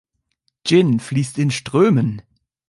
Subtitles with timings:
[0.65, 2.23] Gin fließt in Strömen!